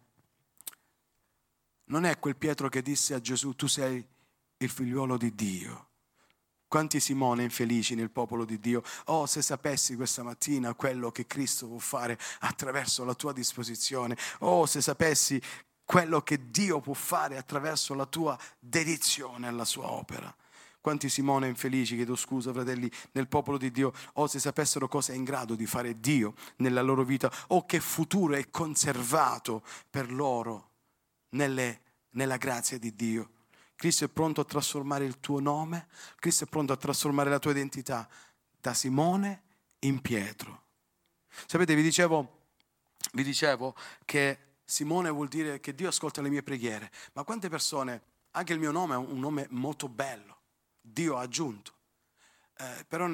[1.85, 4.05] Non è quel Pietro che disse a Gesù, tu sei
[4.57, 5.90] il figliuolo di Dio.
[6.72, 8.82] Quanti Simone infelici nel popolo di Dio.
[9.08, 14.16] Oh, se sapessi questa mattina quello che Cristo può fare attraverso la tua disposizione.
[14.38, 15.38] Oh, se sapessi
[15.85, 20.35] quello che Dio può fare attraverso la tua dedizione alla sua opera.
[20.80, 25.14] Quanti Simone infelici, chiedo scusa fratelli, nel popolo di Dio, oh se sapessero cosa è
[25.14, 30.11] in grado di fare Dio nella loro vita, o oh, che futuro è conservato per
[30.11, 30.70] loro
[31.32, 31.80] nelle,
[32.12, 33.28] nella grazia di Dio.
[33.83, 35.88] Cristo è pronto a trasformare il tuo nome,
[36.21, 38.09] Cristo è pronto a trasformare la tua identità
[38.61, 39.42] da Simone
[39.81, 40.66] in Pietro.
[41.47, 42.42] Sapete, vi dicevo,
[43.14, 48.03] vi dicevo che Simone vuol dire che Dio ascolta le mie preghiere, ma quante persone,
[48.31, 50.42] anche il mio nome è un nome molto bello,
[50.81, 51.73] Dio ha aggiunto,
[52.59, 53.09] eh, però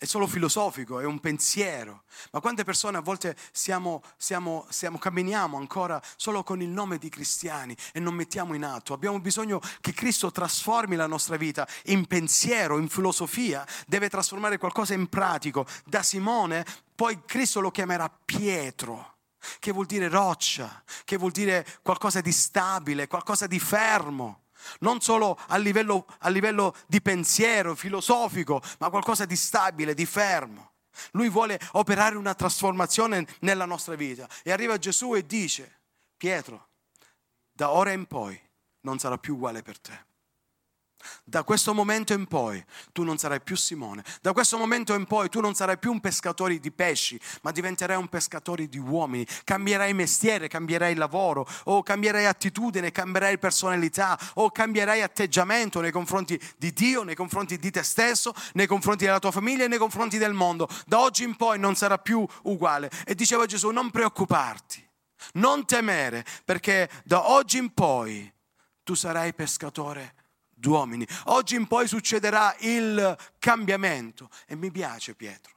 [0.00, 2.04] è solo filosofico, è un pensiero.
[2.32, 7.10] Ma quante persone a volte siamo, siamo, siamo, camminiamo ancora solo con il nome di
[7.10, 8.94] cristiani e non mettiamo in atto?
[8.94, 14.94] Abbiamo bisogno che Cristo trasformi la nostra vita in pensiero, in filosofia, deve trasformare qualcosa
[14.94, 15.66] in pratico.
[15.84, 19.18] Da Simone, poi Cristo lo chiamerà Pietro
[19.58, 24.44] che vuol dire roccia, che vuol dire qualcosa di stabile, qualcosa di fermo
[24.80, 30.72] non solo a livello, a livello di pensiero filosofico, ma qualcosa di stabile, di fermo.
[31.12, 34.28] Lui vuole operare una trasformazione nella nostra vita.
[34.42, 35.80] E arriva Gesù e dice,
[36.16, 36.68] Pietro,
[37.52, 38.38] da ora in poi
[38.82, 40.08] non sarà più uguale per te.
[41.24, 45.28] Da questo momento in poi tu non sarai più Simone, da questo momento in poi
[45.28, 49.26] tu non sarai più un pescatore di pesci, ma diventerai un pescatore di uomini.
[49.44, 56.72] Cambierai mestiere, cambierai lavoro, o cambierai attitudine, cambierai personalità, o cambierai atteggiamento nei confronti di
[56.72, 60.32] Dio, nei confronti di te stesso, nei confronti della tua famiglia e nei confronti del
[60.32, 60.68] mondo.
[60.86, 62.90] Da oggi in poi non sarà più uguale.
[63.06, 64.86] E diceva Gesù, non preoccuparti,
[65.34, 68.30] non temere, perché da oggi in poi
[68.82, 70.14] tu sarai pescatore
[70.60, 71.06] d'uomini.
[71.24, 75.54] Oggi in poi succederà il cambiamento e mi piace Pietro.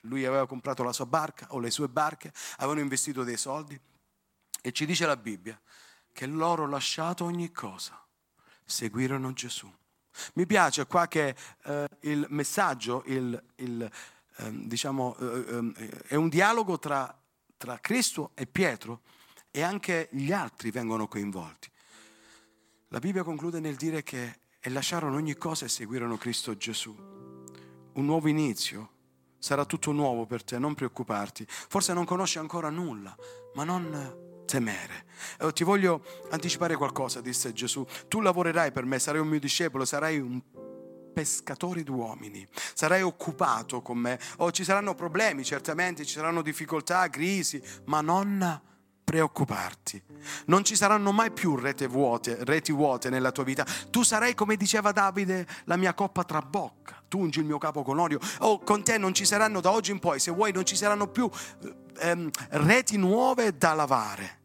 [0.00, 3.80] Lui aveva comprato la sua barca o le sue barche, avevano investito dei soldi
[4.60, 5.58] e ci dice la Bibbia
[6.12, 8.00] che loro lasciato ogni cosa
[8.64, 9.72] seguirono Gesù.
[10.34, 13.90] Mi piace qua che eh, il messaggio, il, il,
[14.36, 17.14] eh, diciamo, eh, eh, è un dialogo tra,
[17.56, 19.02] tra Cristo e Pietro
[19.50, 21.70] e anche gli altri vengono coinvolti.
[22.90, 26.94] La Bibbia conclude nel dire che e lasciarono ogni cosa e seguirono Cristo Gesù.
[27.94, 28.90] Un nuovo inizio,
[29.38, 31.44] sarà tutto nuovo per te, non preoccuparti.
[31.48, 33.16] Forse non conosci ancora nulla,
[33.54, 35.06] ma non temere.
[35.40, 37.84] Eh, ti voglio anticipare qualcosa, disse Gesù.
[38.06, 40.40] Tu lavorerai per me, sarai un mio discepolo, sarai un
[41.12, 44.18] pescatore d'uomini, sarai occupato con me.
[44.36, 48.60] Oh, ci saranno problemi, certamente, ci saranno difficoltà, crisi, ma non
[49.16, 50.02] preoccuparti.
[50.46, 53.64] Non ci saranno mai più reti vuote, reti vuote nella tua vita.
[53.90, 57.02] Tu sarai, come diceva Davide, la mia coppa tra bocca.
[57.08, 58.18] Tu ungi il mio capo con olio.
[58.40, 61.06] Oh, con te non ci saranno da oggi in poi, se vuoi, non ci saranno
[61.06, 61.30] più
[62.00, 64.40] ehm, reti nuove da lavare.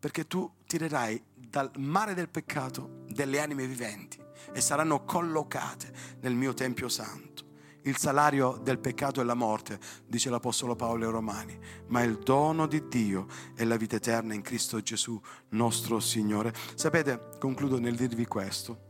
[0.00, 4.18] Perché tu tirerai dal mare del peccato delle anime viventi
[4.52, 7.49] e saranno collocate nel mio Tempio Santo.
[7.82, 12.66] Il salario del peccato è la morte, dice l'Apostolo Paolo ai Romani, ma il dono
[12.66, 15.18] di Dio è la vita eterna in Cristo Gesù,
[15.50, 16.52] nostro Signore.
[16.74, 18.88] Sapete, concludo nel dirvi questo.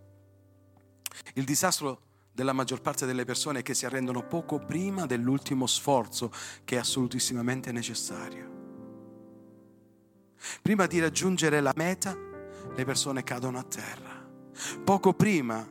[1.35, 6.33] Il disastro della maggior parte delle persone è che si arrendono poco prima dell'ultimo sforzo
[6.65, 8.49] che è assolutissimamente necessario.
[10.63, 12.17] Prima di raggiungere la meta,
[12.75, 14.29] le persone cadono a terra.
[14.83, 15.69] Poco prima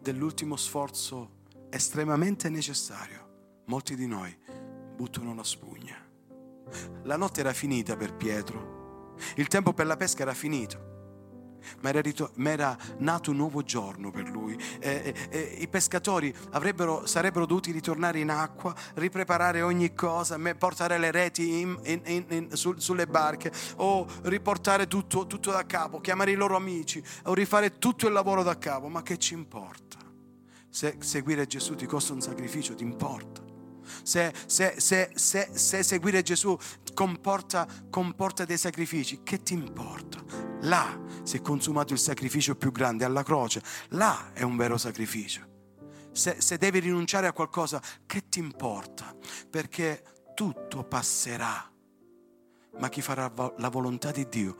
[0.00, 1.36] dell'ultimo sforzo
[1.70, 4.36] estremamente necessario, molti di noi
[4.96, 5.96] buttano la spugna.
[7.04, 10.86] La notte era finita per Pietro, il tempo per la pesca era finito.
[11.80, 14.56] ma era, rito- ma era, nato un nuovo giorno per lui.
[14.78, 16.34] Eh, eh, eh, I pescatori
[17.04, 22.78] sarebbero dovuti ritornare in acqua, ripreparare ogni cosa, portare le reti in, in, in, su,
[22.78, 28.06] sulle barche o riportare tutto, tutto da capo, chiamare i loro amici o rifare tutto
[28.06, 28.88] il lavoro da capo.
[28.88, 30.07] Ma che ci importa?
[30.78, 33.42] Se seguire Gesù ti costa un sacrificio, ti importa.
[34.04, 36.56] Se, se, se, se, seguire Gesù
[36.94, 40.22] comporta, comporta dei sacrifici, che ti importa?
[40.60, 45.48] Là si è consumato il sacrificio più grande alla croce, là è un vero sacrificio.
[46.12, 49.12] Se, se devi rinunciare a qualcosa, che ti importa?
[49.50, 50.04] Perché
[50.36, 51.68] tutto passerà,
[52.78, 54.56] ma chi farà la volontà di Dio,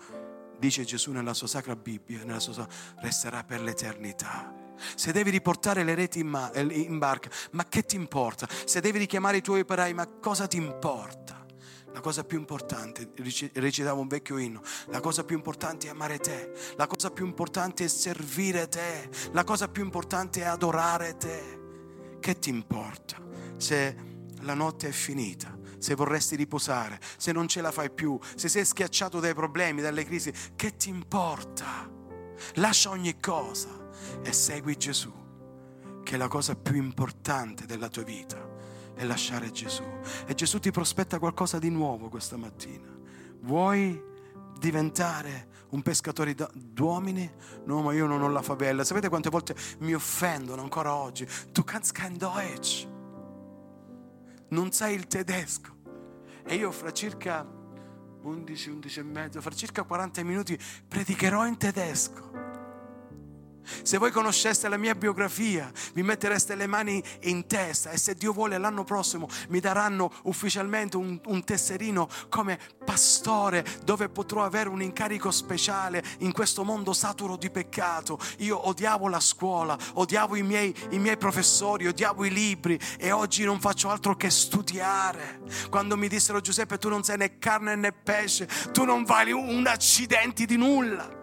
[0.58, 4.66] dice Gesù nella sua sacra Bibbia, nella sua, resterà per l'eternità.
[4.94, 8.48] Se devi riportare le reti in, ma, in barca, ma che ti importa?
[8.64, 11.46] Se devi richiamare i tuoi operai, ma cosa ti importa?
[11.92, 13.10] La cosa più importante,
[13.54, 17.84] recitavo un vecchio inno, la cosa più importante è amare te, la cosa più importante
[17.84, 21.56] è servire te, la cosa più importante è adorare te.
[22.20, 23.16] Che ti importa
[23.56, 23.96] se
[24.42, 25.56] la notte è finita?
[25.78, 30.04] Se vorresti riposare, se non ce la fai più, se sei schiacciato dai problemi, dalle
[30.04, 31.97] crisi, che ti importa?
[32.54, 33.68] Lascia ogni cosa
[34.22, 35.12] e segui Gesù,
[36.02, 38.38] che è la cosa più importante della tua vita,
[38.94, 39.84] è lasciare Gesù.
[40.26, 42.88] E Gesù ti prospetta qualcosa di nuovo questa mattina.
[43.40, 44.02] Vuoi
[44.58, 47.30] diventare un pescatore d'uomini?
[47.64, 48.84] No, ma io non ho la favela.
[48.84, 51.26] Sapete quante volte mi offendono ancora oggi?
[51.52, 52.86] Tu kannst kein Deutsch.
[54.48, 55.76] Non sai il tedesco.
[56.44, 57.46] E io fra circa
[58.22, 62.47] 11, 11 e mezzo, fra circa 40 minuti predicherò in tedesco.
[63.82, 68.32] Se voi conosceste la mia biografia, vi mettereste le mani in testa e se Dio
[68.32, 74.82] vuole l'anno prossimo mi daranno ufficialmente un, un tesserino come pastore dove potrò avere un
[74.82, 78.18] incarico speciale in questo mondo saturo di peccato.
[78.38, 83.44] Io odiavo la scuola, odiavo i miei, i miei professori, odiavo i libri e oggi
[83.44, 85.40] non faccio altro che studiare.
[85.70, 89.66] Quando mi dissero Giuseppe tu non sei né carne né pesce, tu non vali un
[89.66, 91.17] accidente di nulla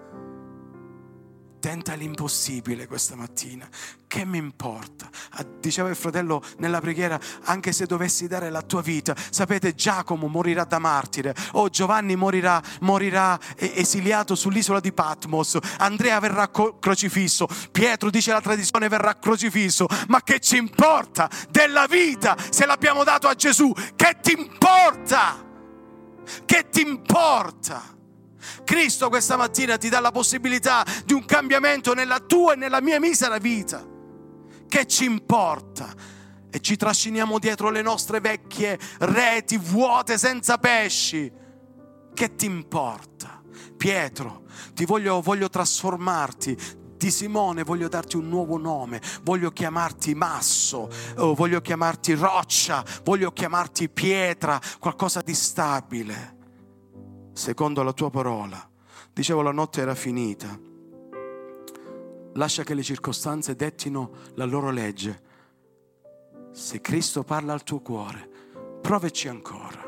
[1.65, 3.67] tenta l'impossibile questa mattina.
[4.05, 5.09] Che mi importa?
[5.31, 9.15] Ah, diceva il fratello nella preghiera, anche se dovessi dare la tua vita.
[9.31, 16.51] Sapete, Giacomo morirà da martire, o Giovanni morirà, morirà esiliato sull'isola di Patmos, Andrea verrà
[16.51, 19.87] crocifisso, Pietro dice la tradizione verrà crocifisso.
[20.09, 23.73] Ma che ci importa della vita se l'abbiamo dato a Gesù?
[23.95, 25.43] Che ti importa?
[26.45, 27.94] Che ti importa?
[28.63, 32.99] Cristo questa mattina ti dà la possibilità di un cambiamento nella tua e nella mia
[32.99, 33.85] misera vita.
[34.67, 35.93] Che ci importa?
[36.49, 41.31] E ci trasciniamo dietro le nostre vecchie reti vuote senza pesci.
[42.13, 43.41] Che ti importa?
[43.75, 50.89] Pietro, ti voglio, voglio trasformarti di Simone voglio darti un nuovo nome, voglio chiamarti Masso,
[51.15, 56.34] voglio chiamarti Roccia, voglio chiamarti Pietra, qualcosa di stabile
[57.35, 58.67] secondo la tua parola.
[59.13, 60.57] Dicevo la notte era finita.
[62.33, 65.21] Lascia che le circostanze dettino la loro legge.
[66.51, 68.29] Se Cristo parla al tuo cuore,
[68.81, 69.84] provaci ancora.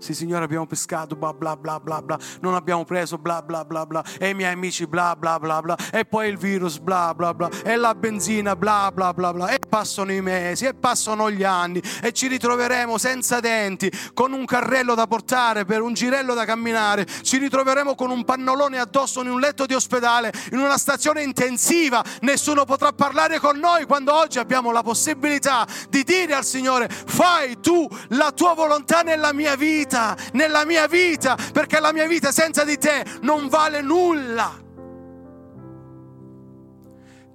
[0.00, 3.84] Sì, Signore, abbiamo pescato, bla bla bla bla bla, non abbiamo preso, bla bla bla
[3.84, 7.34] bla, e i miei amici, bla bla bla bla, e poi il virus, bla bla
[7.34, 11.44] bla, e la benzina, bla bla bla bla, e passano i mesi, e passano gli
[11.44, 16.46] anni, e ci ritroveremo senza denti, con un carrello da portare, per un girello da
[16.46, 21.22] camminare, ci ritroveremo con un pannolone addosso in un letto di ospedale, in una stazione
[21.22, 26.88] intensiva, nessuno potrà parlare con noi quando oggi abbiamo la possibilità di dire al Signore,
[26.88, 32.06] fai tu la tua volontà nella mia vita vita, nella mia vita, perché la mia
[32.06, 34.68] vita senza di te non vale nulla.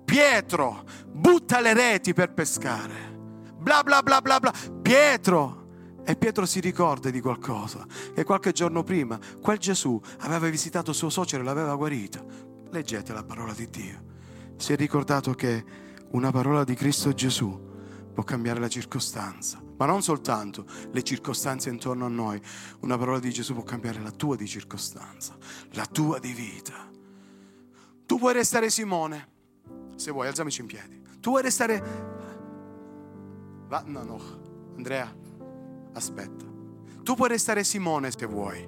[0.05, 3.13] Pietro butta le reti per pescare.
[3.57, 4.53] Bla bla bla bla bla.
[4.81, 5.63] Pietro.
[6.07, 11.09] E Pietro si ricorda di qualcosa, che qualche giorno prima quel Gesù aveva visitato suo
[11.09, 12.53] suocero e l'aveva guarito.
[12.69, 14.03] Leggete la parola di Dio.
[14.55, 15.63] Si è ricordato che
[16.11, 17.59] una parola di Cristo Gesù
[18.13, 22.41] può cambiare la circostanza ma non soltanto le circostanze intorno a noi.
[22.81, 25.37] Una parola di Gesù può cambiare la tua di circostanza,
[25.71, 26.89] la tua di vita.
[28.05, 29.29] Tu puoi restare Simone,
[29.95, 31.01] se vuoi, alziamoci in piedi.
[31.19, 32.13] Tu puoi restare...
[33.67, 34.19] Va, no, no,
[34.75, 35.13] Andrea,
[35.93, 36.45] aspetta.
[37.03, 38.67] Tu puoi restare Simone se vuoi.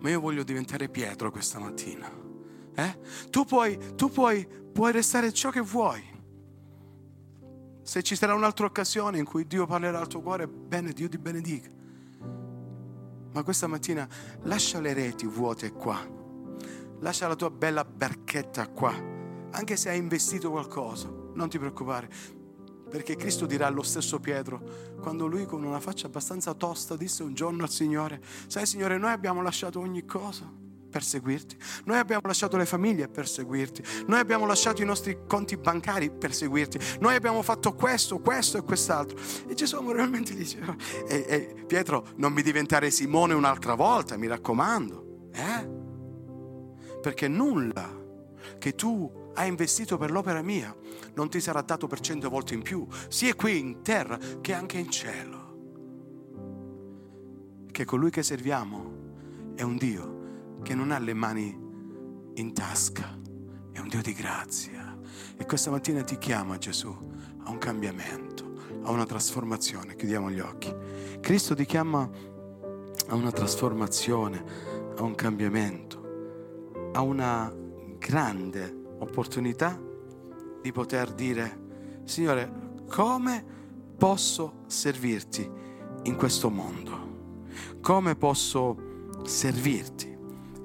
[0.00, 2.10] Ma io voglio diventare Pietro questa mattina.
[2.74, 2.98] Eh?
[3.30, 6.13] Tu, puoi, tu puoi, puoi restare ciò che vuoi.
[7.84, 11.18] Se ci sarà un'altra occasione in cui Dio parlerà al tuo cuore, bene, Dio ti
[11.18, 11.68] benedica.
[13.32, 14.08] Ma questa mattina
[14.44, 16.00] lascia le reti vuote qua.
[17.00, 18.94] Lascia la tua bella barchetta qua,
[19.50, 22.08] anche se hai investito qualcosa, non ti preoccupare,
[22.88, 24.62] perché Cristo dirà allo stesso Pietro,
[25.02, 29.12] quando lui con una faccia abbastanza tosta disse un giorno al Signore, sai Signore, noi
[29.12, 30.62] abbiamo lasciato ogni cosa
[30.94, 31.56] per seguirti.
[31.86, 33.82] Noi abbiamo lasciato le famiglie per seguirti.
[34.06, 36.78] Noi abbiamo lasciato i nostri conti bancari per seguirti.
[37.00, 39.18] Noi abbiamo fatto questo, questo e quest'altro.
[39.48, 40.72] E Gesù amorevolmente diceva,
[41.08, 45.30] e, e, Pietro, non mi diventare Simone un'altra volta, mi raccomando.
[45.32, 45.68] Eh?
[47.00, 47.90] Perché nulla
[48.60, 50.72] che tu hai investito per l'opera mia
[51.14, 54.78] non ti sarà dato per cento volte in più, sia qui in terra che anche
[54.78, 55.42] in cielo.
[57.68, 60.13] Che colui che serviamo è un Dio
[60.64, 61.54] che non ha le mani
[62.36, 63.20] in tasca,
[63.70, 64.98] è un Dio di grazia.
[65.36, 66.88] E questa mattina ti chiama Gesù
[67.44, 69.94] a un cambiamento, a una trasformazione.
[69.94, 70.74] Chiudiamo gli occhi.
[71.20, 72.08] Cristo ti chiama
[73.08, 74.42] a una trasformazione,
[74.96, 77.54] a un cambiamento, a una
[77.98, 79.78] grande opportunità
[80.62, 82.50] di poter dire, Signore,
[82.88, 83.44] come
[83.98, 85.50] posso servirti
[86.04, 87.42] in questo mondo?
[87.82, 90.13] Come posso servirti?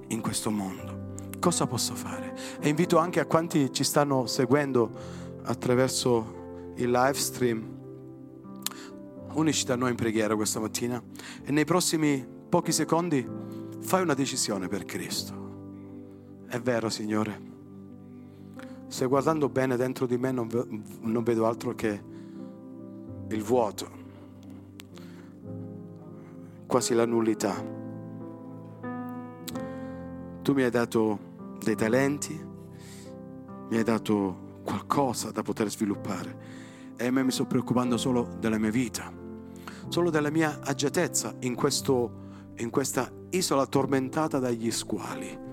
[0.10, 1.08] In questo mondo.
[1.40, 2.36] Cosa posso fare?
[2.60, 4.92] E invito anche a quanti ci stanno seguendo
[5.44, 7.78] attraverso il live stream,
[9.34, 11.02] unici da noi in preghiera questa mattina
[11.44, 13.26] e nei prossimi pochi secondi
[13.80, 15.48] fai una decisione per Cristo.
[16.48, 17.48] È vero, Signore.
[18.88, 22.04] Se guardando bene dentro di me non vedo altro che
[23.30, 23.90] il vuoto,
[26.66, 27.78] quasi la nullità
[30.42, 31.20] tu mi hai dato
[31.64, 32.48] dei talenti,
[33.70, 36.48] mi hai dato qualcosa da poter sviluppare
[36.98, 39.12] e a me mi sto preoccupando solo della mia vita,
[39.88, 42.12] solo della mia agiatezza in, questo,
[42.58, 45.48] in questa isola tormentata dagli squali.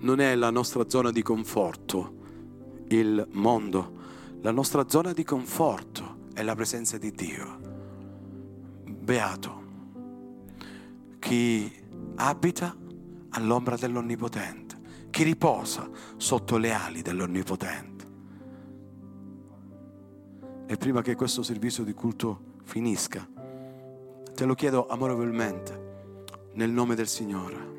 [0.00, 2.20] Non è la nostra zona di conforto
[2.88, 4.00] il mondo,
[4.40, 7.70] la nostra zona di conforto è la presenza di Dio.
[8.84, 9.61] Beato
[11.32, 11.72] chi
[12.16, 12.76] abita
[13.30, 18.06] all'ombra dell'Onnipotente, chi riposa sotto le ali dell'Onnipotente.
[20.66, 23.26] E prima che questo servizio di culto finisca,
[24.34, 27.70] te lo chiedo amorevolmente, nel nome del Signore.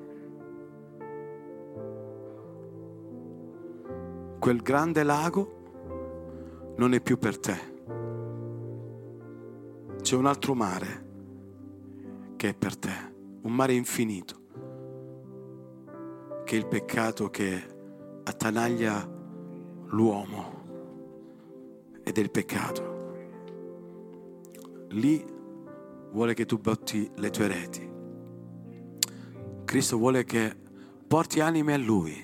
[4.40, 7.72] Quel grande lago non è più per te.
[10.02, 11.06] C'è un altro mare
[12.36, 13.13] che è per te
[13.44, 14.42] un mare infinito,
[16.46, 17.62] che è il peccato che
[18.24, 19.06] attanaglia
[19.88, 20.62] l'uomo
[22.04, 22.92] ed è il peccato.
[24.90, 25.26] Lì
[26.12, 27.92] vuole che tu botti le tue reti.
[29.66, 30.56] Cristo vuole che
[31.06, 32.16] porti anime a Lui,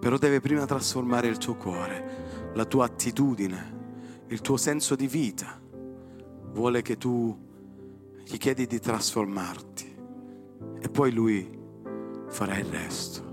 [0.00, 5.60] però deve prima trasformare il tuo cuore, la tua attitudine, il tuo senso di vita.
[6.52, 7.38] Vuole che tu
[8.24, 9.91] gli chiedi di trasformarti
[10.80, 11.48] e poi lui
[12.28, 13.31] farà il resto.